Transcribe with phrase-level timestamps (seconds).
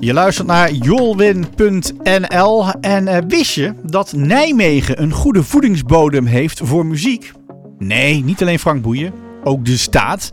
[0.00, 6.86] Je luistert naar jolwin.nl en eh, wist je dat Nijmegen een goede voedingsbodem heeft voor
[6.86, 7.32] muziek?
[7.78, 9.12] Nee, niet alleen Frank Boeien,
[9.44, 10.28] ook De Staat,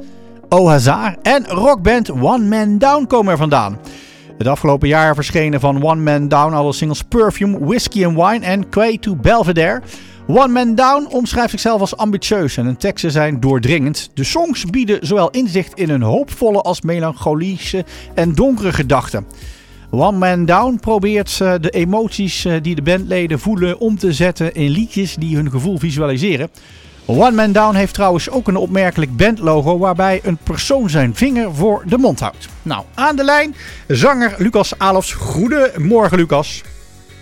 [0.49, 3.77] Ohazar en rockband One Man Down komen er vandaan.
[4.37, 8.69] Het afgelopen jaar verschenen van One Man Down alle singles Perfume, Whiskey and Wine en
[8.69, 9.81] Quay to Belvedere.
[10.27, 14.09] One Man Down omschrijft zichzelf als ambitieus en hun teksten zijn doordringend.
[14.13, 19.25] De songs bieden zowel inzicht in hun hoopvolle als melancholische en donkere gedachten.
[19.97, 24.53] One Man Down probeert eh, de emoties eh, die de bandleden voelen om te zetten
[24.53, 26.49] in liedjes die hun gevoel visualiseren.
[27.05, 31.83] One Man Down heeft trouwens ook een opmerkelijk bandlogo waarbij een persoon zijn vinger voor
[31.85, 32.49] de mond houdt.
[32.61, 33.55] Nou, aan de lijn
[33.87, 35.13] zanger Lucas Alofs.
[35.13, 36.63] Goedemorgen Lucas.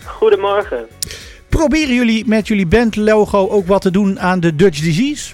[0.05, 0.88] Goedemorgen.
[1.50, 5.34] Proberen jullie met jullie bandlogo ook wat te doen aan de Dutch Disease?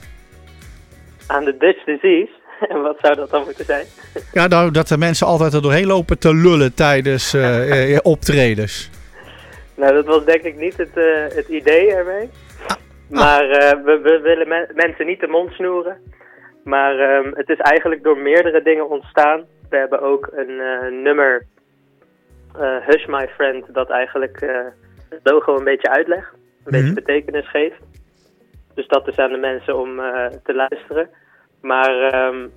[1.27, 2.38] Aan de Dutch Disease?
[2.71, 3.85] En wat zou dat dan moeten zijn?
[4.31, 8.89] Ja, nou, dat de mensen altijd er doorheen lopen te lullen tijdens uh, optredens.
[9.75, 12.29] Nou, dat was denk ik niet het, uh, het idee ermee.
[12.67, 12.75] Ah,
[13.09, 15.97] maar uh, we, we, willen me mensen niet de mond snoeren.
[16.63, 19.45] Maar um, het is eigenlijk door meerdere dingen ontstaan.
[19.69, 20.55] We hebben ook een
[21.03, 21.45] nummer,
[22.85, 24.39] Hush My Friend, dat eigenlijk
[25.09, 26.33] het logo een beetje uitleg.
[26.33, 26.93] Een beetje Mhm.
[26.95, 27.79] betekenis geeft.
[28.73, 29.95] Dus dat is aan de mensen om
[30.43, 31.09] te luisteren.
[31.61, 32.51] Maar um,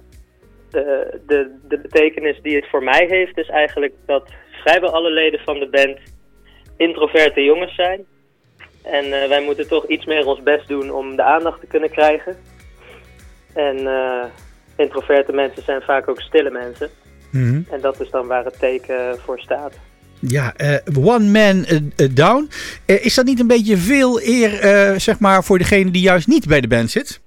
[0.71, 4.31] de, de, de betekenis die het voor mij heeft is eigenlijk dat
[4.65, 5.99] vrijwel alle leden van de band
[6.77, 8.05] introverte jongens zijn.
[8.83, 11.91] En uh, wij moeten toch iets meer ons best doen om de aandacht te kunnen
[11.91, 12.37] krijgen.
[13.55, 14.25] En uh,
[14.77, 16.91] introverte mensen zijn vaak ook stille mensen.
[17.31, 17.63] Mhm.
[17.71, 19.73] En dat is dan waar het teken voor staat.
[20.19, 21.65] Ja, uh, One Man
[22.11, 22.51] Down.
[22.87, 24.51] Is dat niet een beetje veel eer,
[25.01, 27.21] zeg maar, voor degene die juist niet bij de band zit?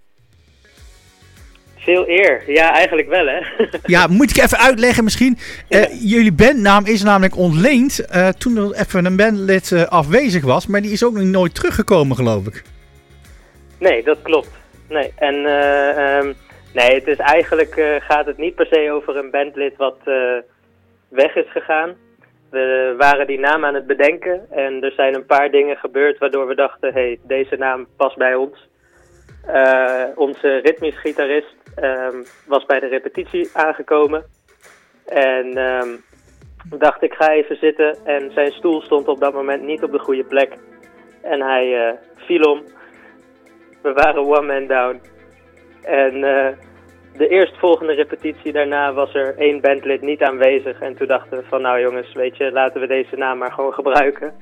[1.86, 3.40] Veel eer, ja, eigenlijk wel, hè?
[3.96, 5.38] ja, moet ik even uitleggen misschien.
[5.70, 5.88] Ja.
[5.90, 11.04] jullie bandnaam is namelijk ontleend toen er even een bandlid afwezig was, maar die is
[11.04, 12.64] ook nog nooit teruggekomen, geloof ik.
[13.80, 14.52] Nee, dat klopt.
[14.90, 16.34] Nee, en um,
[16.74, 19.98] nee, het is eigenlijk gaat het niet per se over een bandlid wat
[21.10, 21.96] weg is gegaan.
[22.50, 26.48] We waren die naam aan het bedenken en er zijn een paar dingen gebeurd waardoor
[26.48, 28.68] we dachten, hé, hey, deze naam past bij ons.
[29.50, 34.26] Uh, onze ritmisch gitarist um, was bij de repetitie aangekomen
[35.06, 36.04] en um,
[36.80, 40.00] dacht ik ga even zitten en zijn stoel stond op dat moment niet op de
[40.00, 40.58] goede plek.
[41.22, 42.64] En hij uh, viel om.
[43.82, 45.02] We waren one man down.
[45.84, 46.48] En uh,
[47.18, 50.80] de eerstvolgende repetitie daarna was er één bandlid niet aanwezig.
[50.80, 53.74] En toen dachten we van nou jongens, weet je, laten we deze naam maar gewoon
[53.74, 54.34] gebruiken.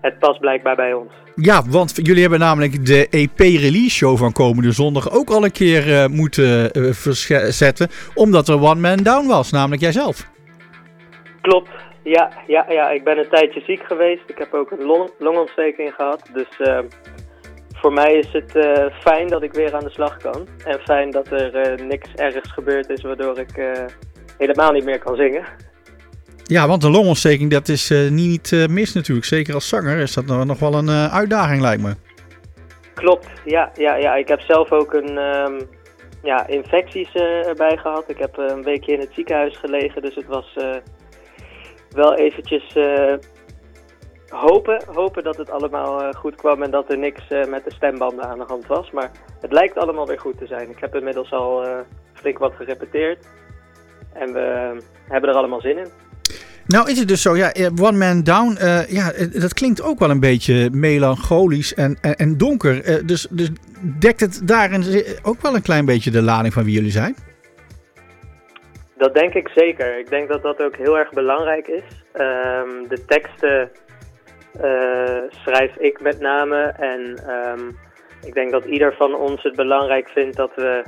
[0.00, 1.12] Het past blijkbaar bij ons.
[1.34, 5.88] Ja, want jullie hebben namelijk de EP-release show van komende zondag ook al een keer
[5.88, 7.88] uh, moeten uh, verzetten.
[8.14, 10.30] Omdat er One Man Down was, namelijk jijzelf.
[11.40, 11.70] Klopt,
[12.02, 12.90] ja, ja, ja.
[12.90, 14.22] Ik ben een tijdje ziek geweest.
[14.26, 16.30] Ik heb ook een long longontsteking gehad.
[16.32, 16.78] Dus uh,
[17.74, 18.52] voor mij is het
[19.00, 20.46] fijn dat ik weer aan de slag kan.
[20.64, 23.74] En fijn dat er niks ergens gebeurd is waardoor ik
[24.38, 25.44] helemaal niet meer kan zingen.
[26.48, 29.26] Ja, want een longontsteking dat is niet mis natuurlijk.
[29.26, 31.94] Zeker als zanger is dat nog wel een uitdaging lijkt me.
[32.94, 33.70] Klopt, ja.
[33.74, 34.14] ja, ja.
[34.14, 35.68] Ik heb zelf ook een um,
[36.22, 38.04] ja, infecties erbij gehad.
[38.06, 40.02] Ik heb een weekje in het ziekenhuis gelegen.
[40.02, 40.56] Dus het was
[41.90, 42.76] wel eventjes
[44.28, 48.38] hopen, hopen dat het allemaal goed kwam en dat er niks met de stembanden aan
[48.38, 48.90] de hand was.
[48.90, 49.10] Maar
[49.40, 50.70] het lijkt allemaal weer goed te zijn.
[50.70, 51.66] Ik heb inmiddels al
[52.12, 53.26] flink wat gerepeteerd.
[54.12, 54.76] En we
[55.08, 56.06] hebben er allemaal zin in.
[56.68, 58.56] Nou is het dus zo, ja, One Man Down,
[58.88, 63.06] ja, dat klinkt ook wel een beetje melancholisch en, en, donker.
[63.06, 63.50] dus, dus
[63.98, 67.16] dekt het daarin ook wel een klein beetje de lading van wie jullie zijn?
[68.96, 69.98] Dat denk ik zeker.
[69.98, 72.04] Ik denk dat dat ook heel erg belangrijk is.
[72.14, 73.70] Um, de teksten
[75.28, 76.74] schrijf ik met name.
[76.78, 77.76] En um,
[78.22, 80.84] ik denk dat ieder van ons het belangrijk vindt dat we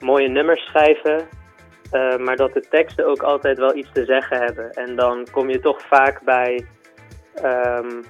[0.00, 1.28] mooie nummers schrijven.
[1.94, 4.70] Uh, maar dat de teksten ook altijd wel iets te zeggen hebben.
[4.70, 6.66] En dan kom je toch vaak bij
[7.44, 8.04] um,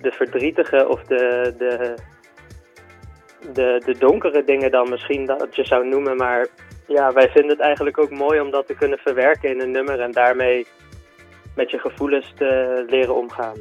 [0.00, 1.94] de verdrietige of de, de,
[3.52, 6.16] de, de donkere dingen dan misschien dat je zou noemen.
[6.16, 6.46] Maar
[6.86, 10.00] ja, wij vinden het eigenlijk ook mooi om dat te kunnen verwerken in een nummer.
[10.00, 10.66] En daarmee
[11.54, 13.56] met je gevoelens te leren omgaan.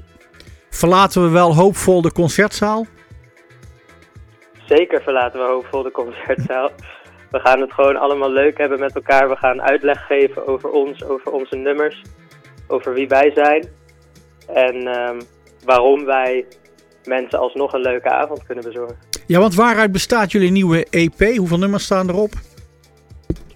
[0.70, 2.86] Verlaten we wel hoopvol de concertzaal?
[4.66, 6.70] Zeker verlaten we hoopvol de concertzaal.
[7.32, 9.30] We gaan het gewoon allemaal leuk hebben met elkaar.
[9.30, 12.02] We gaan uitleg geven over ons, over onze nummers,
[12.68, 13.70] over wie wij zijn.
[14.48, 15.22] En um,
[15.66, 16.46] waarom wij
[17.04, 18.98] mensen alsnog een leuke avond kunnen bezorgen.
[19.28, 21.36] Ja, want waaruit bestaat jullie nieuwe EP?
[21.38, 22.32] Hoeveel nummers staan erop?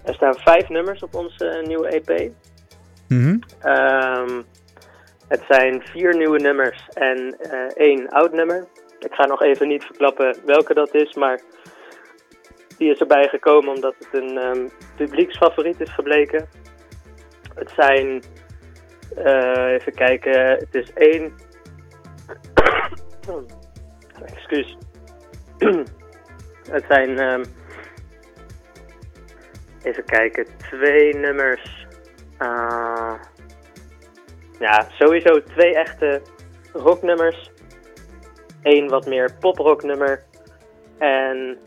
[0.04, 2.30] Er staan vijf nummers op onze uh, nieuwe EP.
[3.08, 3.38] Mhm.
[3.60, 4.42] Ehm,
[5.28, 8.66] het zijn vier nieuwe nummers en eh, één oud nummer.
[8.98, 11.40] Ik ga nog even niet verklappen welke dat is, maar
[12.76, 16.48] die is erbij gekomen omdat het een ehm, publieksfavoriet is gebleken.
[17.54, 18.22] Het zijn,
[19.16, 21.32] eh, even kijken, het is één...
[24.26, 24.76] Excuus.
[26.70, 27.44] het zijn, ehm,
[29.82, 31.86] even kijken, twee nummers.
[32.38, 33.14] Ah,
[34.58, 36.22] ja, sowieso twee echte
[36.72, 37.50] rocknummers.
[38.62, 40.24] Eén wat meer poprocknummer.
[40.98, 41.58] En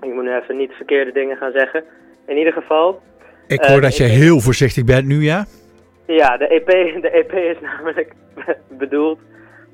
[0.00, 1.84] ik moet nu even niet verkeerde dingen gaan zeggen.
[2.26, 3.02] In ieder geval,
[3.46, 5.44] Ik Eh, hoor dat je ik- heel voorzichtig bent nu, ja?
[6.06, 6.66] ja, de EP,
[7.06, 8.12] de EP is namelijk
[8.82, 9.18] bedoeld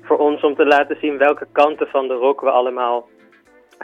[0.01, 3.09] voor ons om te laten zien welke kanten van de rock we allemaal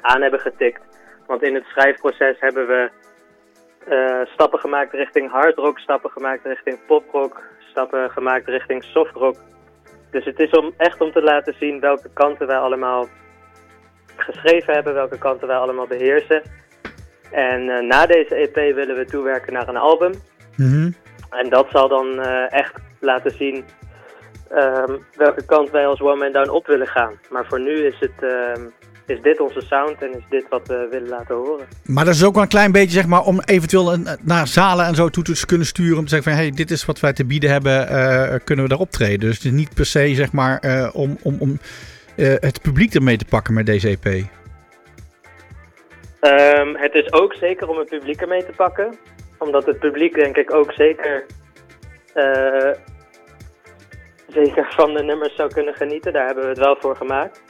[0.02, 0.82] aan hebben getikt.
[1.28, 2.90] Want in het schrijfproces hebben we
[3.88, 9.36] eh, stappen gemaakt richting hard rock, stappen gemaakt richting poprock, stappen gemaakt richting soft rock.
[10.12, 13.08] Dus het is om, echt om te laten zien welke kanten wij allemaal
[14.16, 16.42] geschreven hebben, welke kanten wij allemaal beheersen.
[17.32, 20.14] En eh, na deze EP willen we toewerken naar een album.
[20.56, 20.92] Mhm.
[21.30, 23.64] En dat zal dan eh, echt laten zien
[24.50, 27.14] ehm, welke kant wij als One Man Down op willen gaan.
[27.30, 28.62] Maar voor nu is, het, ehm,
[29.06, 31.66] is dit onze sound en is dit wat we willen laten horen.
[31.84, 34.86] Maar dat is ook wel een klein beetje, zeg maar, om eventueel een, naar zalen
[34.86, 35.98] en zo toe te kunnen sturen.
[35.98, 38.72] Om te zeggen van, hey, dit is wat wij te bieden hebben, eh, kunnen we
[38.72, 39.20] daar optreden.
[39.20, 41.60] Dus het is niet per se, zeg maar, eh, om, om, om
[42.16, 44.06] eh, het publiek ermee te pakken met deze EP.
[46.20, 48.96] Ehm, het is ook zeker om het publiek ermee te pakken.
[49.38, 51.26] Omdat het publiek denk ik ook zeker,
[52.14, 52.72] eh,
[54.28, 56.14] zeker van de nummers zou kunnen genieten.
[56.14, 57.42] Daar hebben we het wel voor gemaakt.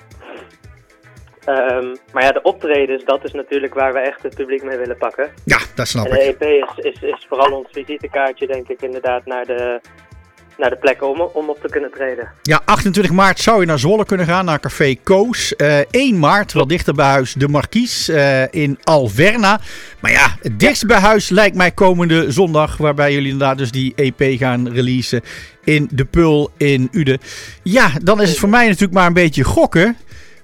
[1.46, 4.98] Ehm, maar ja, de optredens, dat is natuurlijk waar we echt het publiek mee willen
[4.98, 5.30] pakken.
[5.46, 6.42] Ja, dat snap En de ik.
[6.42, 9.82] EP is, is, is vooral ons visitekaartje, denk ik, inderdaad, naar de,
[10.58, 12.32] naar de plekken om, om op te kunnen treden.
[12.42, 15.56] Ja, 28 maart zou je naar Zwolle kunnen gaan, naar Café Koos.
[15.56, 19.60] Eh 1 maart, wat dichter bij huis, de Marquise eh, in Alverna.
[20.00, 23.94] Maar ja, het dichtst bij huis lijkt mij komende zondag, waarbij jullie inderdaad dus die
[23.96, 25.22] EP gaan releasen
[25.64, 27.20] in De Pul in Uden.
[27.64, 29.98] Ja, dan is het voor mij natuurlijk maar een beetje gokken.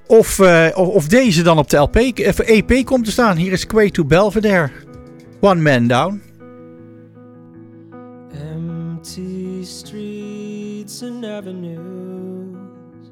[0.07, 1.95] Of, eh, of, of deze dan op de LP,
[2.27, 3.37] of EP komt te staan.
[3.37, 4.69] Hier is Quay to Belvedere.
[5.39, 6.28] One Man Down.
[11.39, 13.07] Avenues,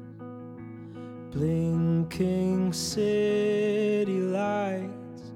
[1.32, 5.32] blinking city lights,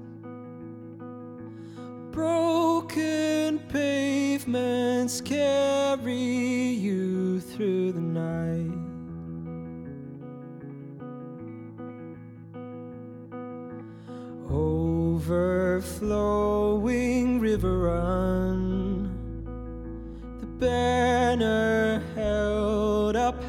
[2.11, 8.69] broken pavements carry you through the night.
[14.51, 15.81] Overflowing
[17.41, 19.09] river run.
[20.59, 21.22] The up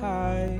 [0.03, 0.59] high.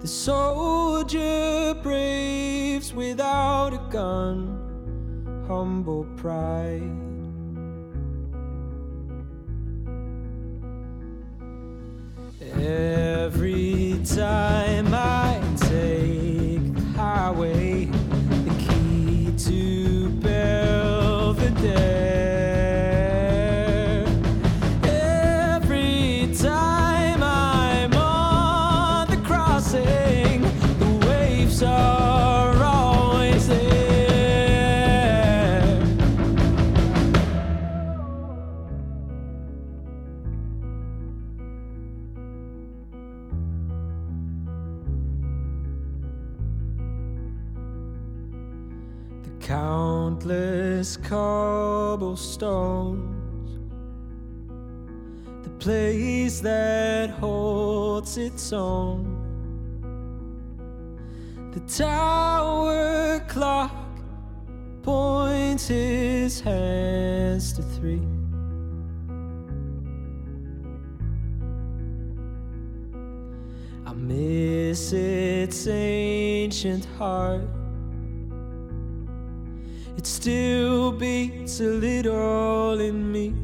[0.00, 4.38] The soldier braves without a gun,
[5.46, 6.96] humble pride.
[12.60, 14.57] Every time
[49.48, 52.50] countless cobblestones,
[55.42, 59.16] the place that holds its own,
[61.52, 63.72] the tower clock
[64.82, 68.06] points his hands to three.
[73.86, 77.57] I miss its ancient heart.
[80.08, 83.34] Still beats a little in me.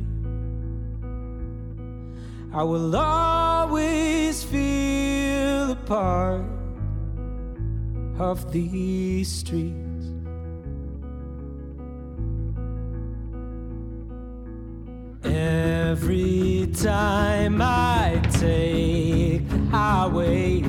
[2.55, 6.43] I will always feel a part
[8.19, 10.07] of these streets.
[15.23, 20.63] Every time I take the highway,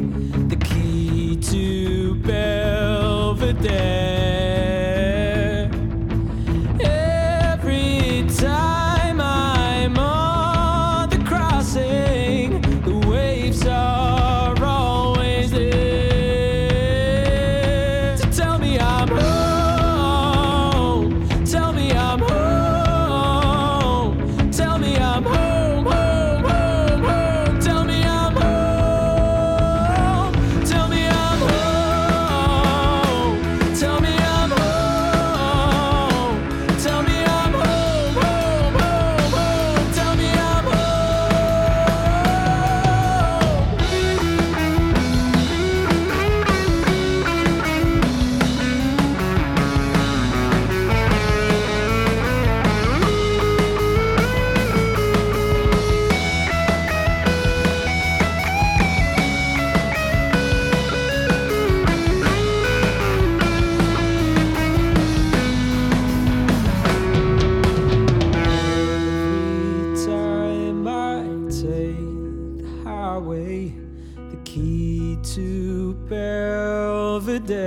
[75.35, 77.61] to Belvedere.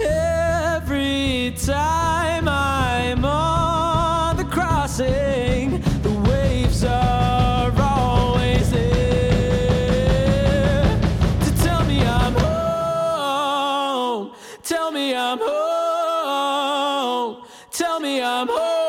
[0.00, 11.00] Every time I'm on the crossing, the waves are always there
[11.44, 14.32] to tell me I'm home.
[14.62, 17.44] Tell me I'm home.
[17.70, 18.81] Tell me I'm home.